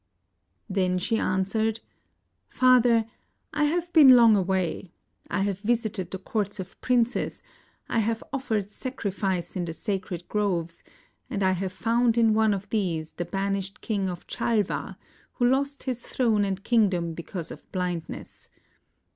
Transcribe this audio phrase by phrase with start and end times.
[0.67, 1.79] Then she answered:
[2.47, 3.05] "Father,
[3.53, 4.93] I have been long away;
[5.29, 7.43] I have visited the courts of princes;
[7.87, 10.81] I have offered sacri fice in the sacred groves,
[11.29, 14.97] and I have found in one of these the banished King of Chalva,
[15.33, 18.49] who lost his throne and kingdom because of blindness.